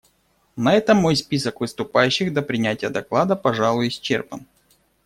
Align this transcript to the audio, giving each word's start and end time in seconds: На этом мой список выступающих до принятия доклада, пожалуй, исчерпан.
На 0.55 0.73
этом 0.73 0.97
мой 0.97 1.15
список 1.15 1.59
выступающих 1.61 2.33
до 2.33 2.41
принятия 2.41 2.89
доклада, 2.89 3.35
пожалуй, 3.35 3.89
исчерпан. 3.89 4.47